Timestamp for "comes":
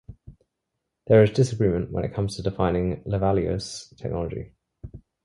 2.15-2.35